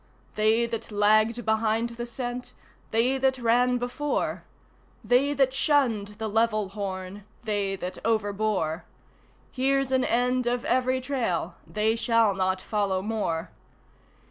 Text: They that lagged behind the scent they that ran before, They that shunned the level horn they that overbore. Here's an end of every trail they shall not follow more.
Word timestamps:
They 0.33 0.65
that 0.65 0.91
lagged 0.91 1.45
behind 1.45 1.89
the 1.91 2.07
scent 2.07 2.53
they 2.89 3.19
that 3.19 3.37
ran 3.37 3.77
before, 3.77 4.45
They 5.03 5.31
that 5.35 5.53
shunned 5.53 6.15
the 6.17 6.27
level 6.27 6.69
horn 6.69 7.23
they 7.43 7.75
that 7.75 7.99
overbore. 8.03 8.83
Here's 9.51 9.91
an 9.91 10.03
end 10.03 10.47
of 10.47 10.65
every 10.65 11.01
trail 11.01 11.53
they 11.67 11.95
shall 11.95 12.33
not 12.33 12.59
follow 12.61 13.03
more. 13.03 13.51